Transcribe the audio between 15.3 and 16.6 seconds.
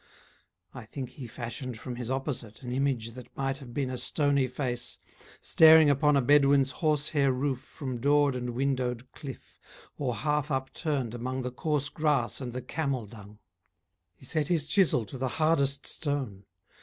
hardest stone.